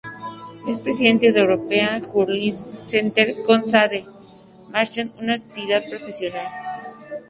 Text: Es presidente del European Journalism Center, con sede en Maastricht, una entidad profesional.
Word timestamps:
Es 0.67 0.79
presidente 0.79 1.31
del 1.31 1.43
European 1.43 2.01
Journalism 2.01 2.69
Center, 2.71 3.35
con 3.45 3.67
sede 3.67 3.97
en 3.99 4.71
Maastricht, 4.71 5.13
una 5.21 5.35
entidad 5.35 5.83
profesional. 5.91 6.47